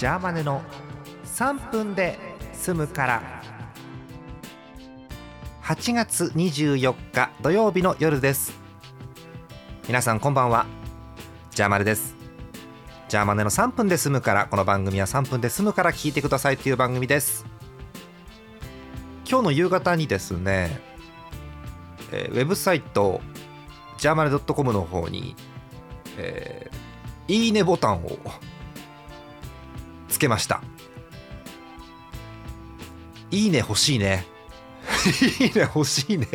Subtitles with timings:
[0.00, 0.62] ジャーマネの
[1.26, 2.18] 3分で
[2.54, 3.42] 済むから。
[5.62, 8.58] 8月24日土曜日の夜です。
[9.86, 10.64] 皆さんこんばんは。
[11.50, 12.16] ジャーマネです。
[13.10, 17.44] ジャーマネの3分で済むからこの番組は3分で済むから聞いてくださいという番組です。
[19.28, 20.80] 今日の夕方にですね、
[22.10, 23.20] えーウェブサイト
[23.98, 25.36] ジャーマネ .com の方に、
[26.16, 26.80] えー
[27.30, 28.18] いいねボタンを
[30.20, 30.62] けました。
[33.30, 34.26] いいね欲しいね。
[35.40, 36.26] いいね欲しいね。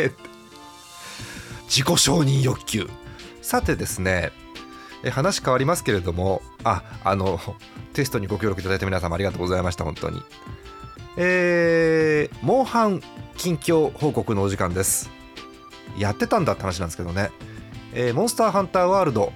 [1.63, 2.89] 自己承認欲求。
[3.41, 4.31] さてですね
[5.03, 7.39] え話変わりますけれどもああの
[7.93, 10.21] テストにご協力いただいた皆様ありがとうございました本当に。
[11.17, 13.01] えー、モンハン
[13.37, 15.09] 近況報告のお時間です。
[15.97, 17.29] やってたんだって話なんですけどね、
[17.93, 19.31] えーモンスターハンターワールド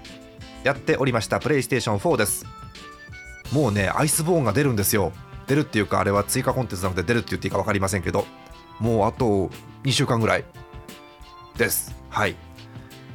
[0.63, 2.58] やっておりましたプレイステーション4です。
[3.51, 5.11] もうねアイスボーンが出るんですよ。
[5.47, 8.25] 出るっていうかあれは追加コンテンツなので出るって言っていいか分かりませんけど
[8.79, 9.49] もうあと
[9.83, 10.45] 2週間ぐらい。
[11.57, 11.95] です。
[12.09, 12.35] はい。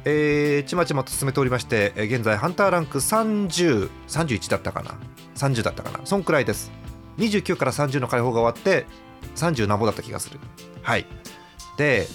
[0.03, 4.99] えー、ちまちまと進めておりましてえー現在ハンターランク3031だったかな
[5.35, 6.05] ？30だったかな？
[6.05, 6.71] そんくらいです。
[7.17, 8.85] 29から30の解放が終わって
[9.35, 10.39] 30何ぼだった気がする。
[10.81, 11.05] はい。
[11.77, 12.07] で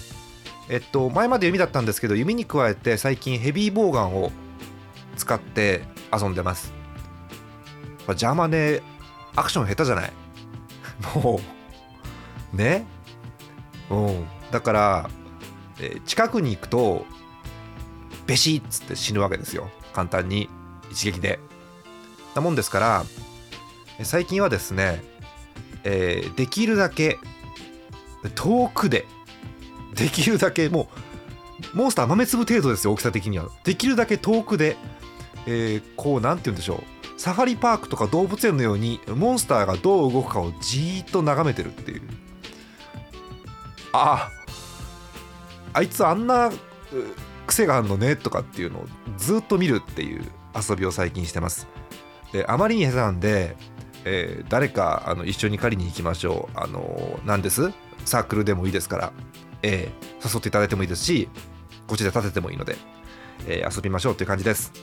[0.69, 4.31] えっと前まで弓だったんですけど弓に加えて最近ヘビーボウガンを
[5.17, 5.81] 使って
[6.17, 6.71] 遊んでます。
[8.07, 8.81] まあジャーマネ
[9.35, 10.11] アクション下手じゃない？
[11.23, 11.39] も
[12.53, 12.55] う。
[12.57, 12.85] ね？
[13.89, 14.27] うん。
[14.51, 15.09] だから、
[15.79, 17.05] えー近くに行くと
[18.27, 19.69] ベシッつって死ぬわけですよ。
[19.93, 20.49] 簡単に。
[20.91, 21.39] 一撃で。
[22.35, 23.05] なもんですから
[24.03, 25.01] 最近はですね、
[25.83, 27.17] えーできるだけ
[28.35, 29.05] 遠くで
[29.95, 30.89] できるだけも
[31.73, 33.47] うモンスター豆粒程度ですよ大きさ的には。
[33.63, 34.75] できるだけ遠くで、
[35.45, 36.83] えーこうなんて言うんでしょう。
[37.21, 42.01] サファリパークとか動物園のようにモンスターがどう動くかをじーっと眺めてるっていう。
[43.93, 44.31] ああ。
[45.73, 46.51] あいつあんな
[47.45, 48.87] 癖があるのねとかっていうのを
[49.19, 51.67] ずっと見るっていう遊びを最近してます。
[52.31, 53.55] であまりに下手なんで、
[54.03, 56.57] えー誰かあの一緒に狩りに行きましょう。
[56.57, 57.71] あの何です？
[58.03, 59.13] サークルでもいいですから、
[59.61, 61.29] えー誘っていただいてもいいですし
[61.85, 62.77] こっちで立ててもいいので、
[63.47, 64.73] えー遊びましょうっていう感じです。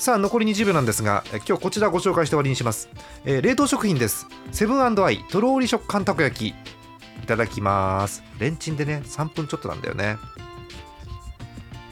[0.00, 2.88] さあ残り20秒なんですがえ今日こちらご紹介して終わりにします、
[3.26, 4.26] えー冷凍食品です。
[4.50, 6.48] セブンアイとろーり食感たこ焼き。
[6.48, 8.22] いただきます。
[8.38, 10.16] レンチンでね3分ちょっとなんだよね。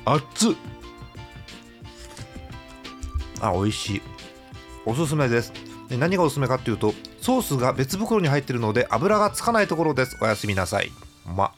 [0.07, 0.55] 熱っ。
[3.43, 4.03] あ美味しい。
[4.87, 5.53] おすすめです。
[5.91, 10.17] で何がおすすめかっていうとソースが別袋に入っているので油がつかないところです。
[10.23, 10.91] おやすみなさい。
[11.27, 11.53] ま